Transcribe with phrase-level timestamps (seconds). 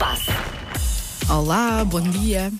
[0.00, 0.30] passe.
[1.28, 2.50] Olá, bom dia.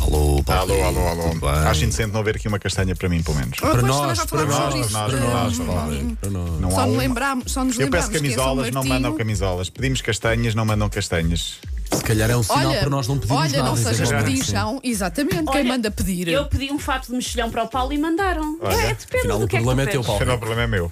[0.00, 0.72] Alô, Paulo.
[0.72, 1.22] Alô, alô, alô.
[1.30, 1.50] Tudo bem?
[1.50, 3.56] Acho indecente não haver aqui uma castanha para mim, pelo menos.
[3.58, 4.92] Oh, Para pois, nós, também já para falámos nós, sobre isto.
[4.92, 6.60] nós, Para nós, Não, Paulo, para nós.
[6.60, 7.42] Não Só, há uma.
[7.46, 8.94] só nos Eu lembramos peço que é São camisolas, não Martinho.
[8.94, 9.70] mandam camisolas.
[9.70, 11.58] Pedimos castanhas, não mandam castanhas.
[11.92, 13.68] Se calhar é um sinal Olha, para nós não pedirmos olha nada.
[13.68, 14.32] não sejas exatamente.
[14.38, 14.80] pedichão.
[14.82, 16.26] Exatamente, quem Olha, manda pedir.
[16.28, 18.58] Eu pedi um fato de mexilhão para o Paulo e mandaram.
[18.60, 20.06] Olha, é, depende afinal, do o que é que tu problema é teu, pedes.
[20.06, 20.16] Paulo.
[20.20, 20.90] Afinal, o problema é meu.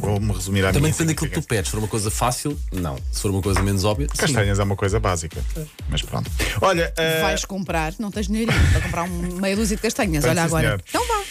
[0.00, 1.66] Vou-me resumir à Também depende daquilo que tu pedes.
[1.66, 2.96] Se for uma coisa fácil, não.
[3.12, 4.18] Se for uma coisa menos óbvia, sim.
[4.18, 5.42] Castanhas é uma coisa básica.
[5.88, 6.30] Mas pronto.
[6.60, 10.24] Olha, eh, Vais comprar, não tens dinheiro para comprar um, meia dúzia de castanhas.
[10.24, 10.66] Olha agora.
[10.66, 10.82] senhor.
[10.88, 11.22] Então vá.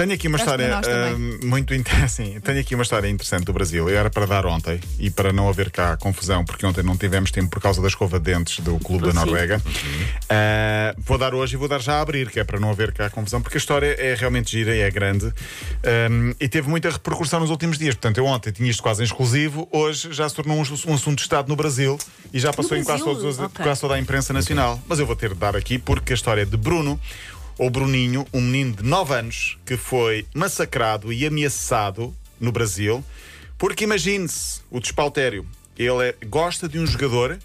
[0.00, 2.40] Tenho aqui uma história eh, muito interessante.
[2.40, 3.88] Tenho aqui uma história interessante do Brasil.
[3.88, 7.30] Eu era para dar ontem e para não haver cá confusão, porque ontem não tivemos
[7.30, 9.12] tempo por causa da escova de dentes do Clube da.
[9.12, 9.60] Noruega.
[10.28, 12.92] Eh, vou dar hoje e vou dar já a abrir, que é para não haver
[12.92, 15.32] cá confusão, porque a história é realmente gira e é grande
[16.10, 17.94] Um, e teve muita repercussão nos últimos dias.
[17.94, 21.16] Portanto, eu ontem tinha isto quase em exclusivo, hoje já se tornou um, um assunto
[21.16, 21.98] de Estado no Brasil
[22.32, 23.64] e já passou em quase, todos os- Ok.
[23.64, 24.80] quase toda a imprensa nacional.
[24.86, 27.00] Mas eu vou ter de dar aqui porque a história de Bruno,
[27.60, 33.04] ou Bruninho, um menino de 9 anos que foi massacrado e ameaçado no Brasil,
[33.58, 35.46] porque imagine-se o despautério.
[35.78, 37.38] Ele é- gosta de um jogador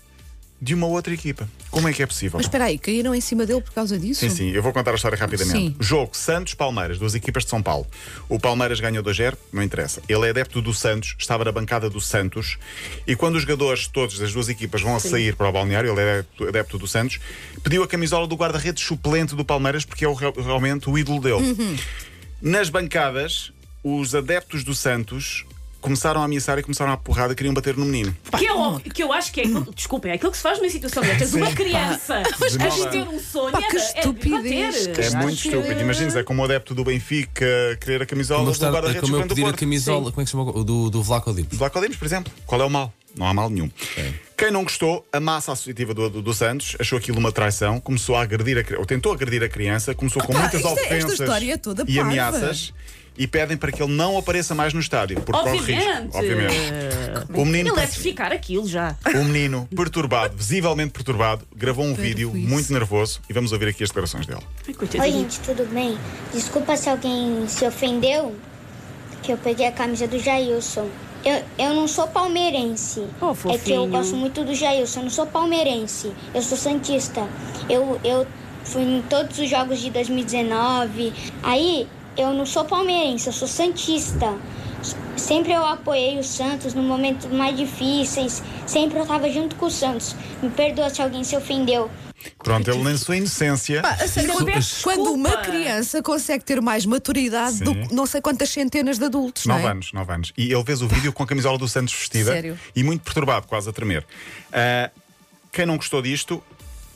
[0.61, 1.47] de uma outra equipa.
[1.69, 2.37] Como é que é possível?
[2.37, 4.21] Mas espera aí, caíram em cima dele por causa disso?
[4.21, 5.57] Sim, sim, eu vou contar a história rapidamente.
[5.57, 5.75] Sim.
[5.79, 7.85] Jogo Santos-Palmeiras, duas equipas de São Paulo.
[8.29, 10.01] O Palmeiras ganhou 2-0, não interessa.
[10.07, 12.57] Ele é adepto do Santos, estava na bancada do Santos,
[13.05, 16.01] e quando os jogadores todos das duas equipas vão a sair para o balneário, ele
[16.01, 17.19] é adepto, do Santos,
[17.61, 21.19] pediu a camisola do guarda-redes suplente do Palmeiras, porque é o real- realmente o ídolo
[21.21, 21.35] dele.
[21.35, 21.77] Uhum.
[22.41, 23.51] Nas bancadas,
[23.83, 25.45] os adeptos do Santos
[25.85, 28.15] começaram a ameaçar e começaram a porrada e queriam bater no menino.
[28.37, 30.57] Que, é óbvio- que eu acho que é aquilo, desculpem, é aquilo que se faz
[30.59, 31.33] numa situação destas.
[31.33, 34.87] Uma criança a ter um sonho Pá, que é, é estupidez.
[34.87, 35.05] bater.
[35.05, 35.81] É muito que- estúpido.
[35.81, 37.45] Imagina, é como o adepto do Benfica
[37.79, 39.59] querer a camisola do estar, guarda-redes como eu pedir a Porto.
[39.59, 40.51] camisola, como é que se chama?
[40.51, 41.57] o- Do, do Vlaco Dimos.
[41.59, 42.33] Lá Dimos, por exemplo.
[42.45, 42.91] Qual é o mal?
[43.17, 43.69] Não há mal nenhum.
[44.37, 48.15] Quem não gostou, a massa associativa do, do, do Santos achou aquilo uma traição, começou
[48.17, 50.81] a agredir a, cri- ou tentou agredir a criança, começou com Opa, muitas isto é-
[50.81, 52.09] esta ofensas história é toda e parva.
[52.11, 52.73] ameaças
[53.17, 55.85] e pedem para que ele não apareça mais no estádio, porque corre Obviamente.
[56.03, 56.17] risco.
[56.17, 56.55] Obviamente.
[57.33, 58.95] O menino, Ele deve ficar aquilo já.
[59.13, 63.89] o menino, perturbado, visivelmente perturbado, gravou um vídeo muito nervoso e vamos ouvir aqui as
[63.89, 64.41] declarações dele.
[64.43, 65.19] Ai, Oi, coitadinho.
[65.21, 65.97] gente, tudo bem?
[66.33, 68.35] Desculpa se alguém se ofendeu,
[69.23, 70.87] que eu peguei a camisa do Jailson.
[71.23, 72.99] Eu, eu não sou palmeirense.
[73.19, 73.87] Oh, é que eu fofinho.
[73.87, 74.99] gosto muito do Jailson.
[74.99, 76.11] Eu não sou palmeirense.
[76.33, 77.27] Eu sou santista.
[77.67, 78.27] Eu, eu
[78.63, 81.11] fui em todos os jogos de 2019.
[81.41, 81.87] Aí,
[82.17, 84.37] eu não sou palmeirense, eu sou santista.
[85.17, 88.43] Sempre eu apoiei o Santos no momentos mais difíceis.
[88.67, 90.15] Sempre eu tava junto com o Santos.
[90.43, 91.89] Me perdoa se alguém se ofendeu.
[92.43, 93.81] Pronto, ele na sua inocência.
[93.81, 94.37] Pá, Não
[94.83, 97.87] quando, uma criança consegue ter mais maturidade do Sim.
[97.87, 99.71] que não sei quantas centenas de adultos, não Nove é?
[99.71, 100.33] anos, nove anos.
[100.37, 102.59] E ele fez o vídeo com a camisola do Santos vestida Sério?
[102.75, 104.05] e muito perturbado, quase a tremer.
[104.51, 104.89] Ah,
[105.51, 106.43] quem não gostou disto,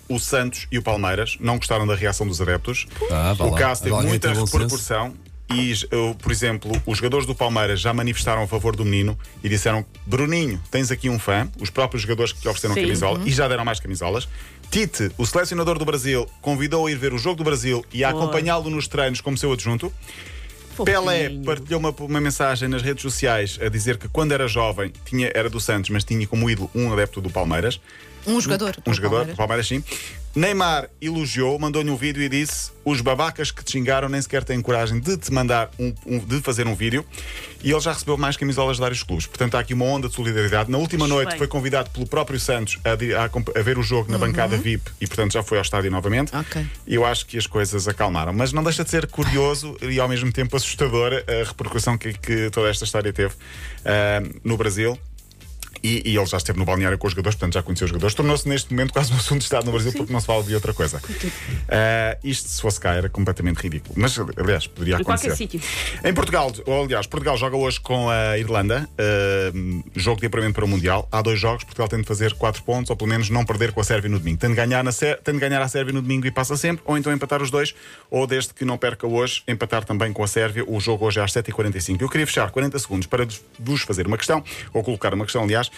[0.09, 2.87] o Santos e o Palmeiras, não gostaram da reação dos adeptos.
[3.11, 5.13] Ah, o caso teve muita repercussão.
[5.51, 5.73] E,
[6.21, 10.61] por exemplo, os jogadores do Palmeiras já manifestaram a favor do menino e disseram: Bruninho,
[10.69, 11.49] tens aqui um fã.
[11.59, 12.81] Os próprios jogadores que lhe ofereceram Sim.
[12.81, 14.27] camisola e já deram mais camisolas.
[14.69, 18.09] Tite, o selecionador do Brasil, convidou a ir ver o jogo do Brasil e a
[18.09, 19.91] acompanhá-lo nos treinos como seu adjunto.
[20.85, 21.45] Pelé Fofinho.
[21.45, 25.49] partilhou uma, uma mensagem nas redes sociais a dizer que quando era jovem tinha, era
[25.49, 27.79] do Santos, mas tinha como ídolo um adepto do Palmeiras.
[28.27, 28.75] Um jogador.
[28.85, 29.67] Um do jogador do Palmeiras.
[29.67, 29.83] Palmeiras, sim.
[30.35, 34.61] Neymar elogiou, mandou-lhe um vídeo e disse: Os babacas que te xingaram nem sequer têm
[34.61, 37.03] coragem de te mandar um, um- de fazer um vídeo.
[37.63, 39.25] E ele já recebeu mais camisolas de vários clubes.
[39.25, 40.71] Portanto, há aqui uma onda de solidariedade.
[40.71, 41.37] Na última Acho noite bem.
[41.39, 42.91] foi convidado pelo próprio Santos a,
[43.23, 46.33] a a ver o jogo na bancada VIP e, portanto, já foi ao estádio novamente.
[46.35, 46.65] Ok.
[46.87, 48.31] E eu acho que as coisas acalmaram.
[48.31, 52.49] Mas não deixa de ser curioso e ao mesmo tempo assustadora a repercussão que, que
[52.51, 53.33] toda esta história teve
[53.83, 54.97] ah, no Brasil.
[55.83, 58.13] E, e ele já esteve no balneário com os jogadores, portanto já conheceu os jogadores.
[58.15, 60.53] Tornou-se neste momento quase um assunto de Estado no Brasil porque não se fala de
[60.55, 61.01] outra coisa.
[61.67, 63.93] Ah, isto, se fosse cá, era completamente ridículo.
[63.97, 65.27] Mas, aliás, poderia Em acontecer.
[65.29, 65.61] qualquer sítio.
[66.03, 69.51] Em Portugal, ou, aliás, Portugal joga hoje com a Irlanda, ah,
[69.95, 71.07] jogo de apuramento para o Mundial.
[71.11, 73.81] Há dois jogos, Portugal tem de fazer 4 pontos, ou pelo menos não perder com
[73.81, 74.37] a Sérvia no domingo.
[74.39, 76.83] Tem de ganhar, na Sé- tem de ganhar a Sérvia no domingo e passa sempre,
[76.85, 77.73] ou então empatar os dois,
[78.09, 80.63] ou desde que não perca hoje, empatar também com a Sérvia.
[80.67, 82.01] O jogo hoje é às 7h45.
[82.01, 83.27] Eu queria fechar 40 segundos para
[83.59, 84.43] vos fazer uma questão,
[84.73, 85.68] ou colocar uma questão, aliás.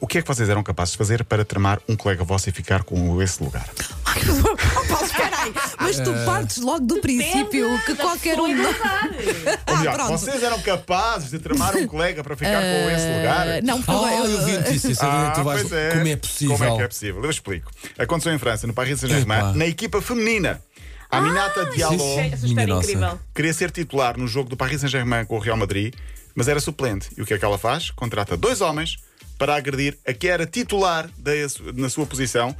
[0.00, 2.52] O que é que vocês eram capazes de fazer para tramar um colega vosso e
[2.52, 3.68] ficar com esse lugar?
[4.04, 5.52] Ai, oh, Paulo, espera aí.
[5.80, 8.46] Mas tu partes logo do princípio que da qualquer um.
[8.46, 9.16] igualdade.
[9.66, 10.10] Ou melhor, Ah, pronto.
[10.18, 13.48] vocês eram capazes de tramar um colega para ficar com esse lugar?
[13.48, 14.98] Ah, Não, porque Ah, eu- vi notícias.
[15.02, 15.62] Ah, tu vais...
[15.62, 15.90] pois é.
[15.90, 16.56] Como é possível?
[16.56, 17.24] Como é que é possível?
[17.24, 17.70] Eu explico.
[17.98, 19.52] Aconteceu em França, no Paris Saint-Germain, Epá.
[19.52, 20.62] na equipa feminina.
[21.10, 22.82] A Diallo Essa Minha história é nossa.
[22.90, 23.20] incrível.
[23.34, 25.94] queria ser titular no jogo do Paris Saint-Germain com o Real Madrid,
[26.36, 27.08] mas era suplente.
[27.16, 27.90] E o que é que ela faz?
[27.90, 28.96] Contrata dois homens,
[29.38, 31.30] para agredir a que era titular da,
[31.74, 32.54] na sua posição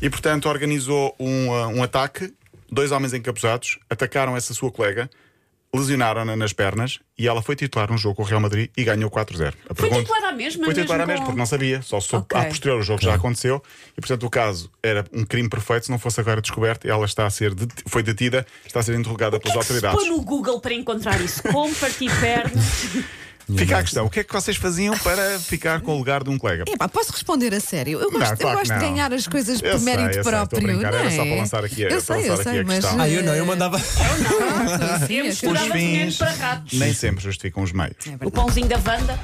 [0.00, 2.32] e, portanto, organizou um, uh, um ataque.
[2.70, 5.10] Dois homens encapuzados atacaram essa sua colega,
[5.74, 9.10] lesionaram-na nas pernas e ela foi titular um jogo com o Real Madrid e ganhou
[9.10, 9.54] 4-0.
[9.68, 11.82] A Foi pergunta- titular à mesma, Foi titular à mesmo mesma, porque não sabia.
[11.82, 12.38] Só soube Ok.
[12.40, 13.62] a posterior o jogo já aconteceu
[13.96, 16.86] e, portanto, o caso era um crime perfeito se não fosse agora descoberto.
[16.88, 19.74] Ela está a ser det- foi detida, está a ser interrogada pelas O que é
[19.74, 20.08] que se autoridades.
[20.08, 21.42] põe no Google para encontrar isso?
[21.42, 22.64] Como partir pernas?
[23.56, 26.30] Fica a questão: o que é que vocês faziam para ficar com o lugar de
[26.30, 26.64] um colega?
[26.68, 28.00] Epá, posso responder a sério?
[28.00, 28.90] Eu gosto, Não, eu claro que gosto de não.
[28.92, 30.62] ganhar as coisas Eu por sei, mérito eu sei, estou a próprio.
[30.62, 31.16] brincar, não era é?
[31.16, 32.74] só para lançar aqui a- eu para sei, eu lançar aqui sei, a mas.
[32.84, 33.00] questão.
[33.00, 33.78] Ah, eu não, eu mandava.
[33.80, 35.68] Pronto, sim, Eu é misturava
[36.18, 36.78] para ratos.
[36.78, 37.94] nem sempre justificam os meios.
[38.24, 39.18] O pãozinho da Wanda.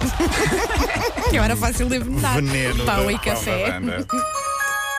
[1.31, 2.34] que era fácil de inventar.
[2.37, 3.70] Veneno Pão da- e café.
[3.73, 4.06] da banda.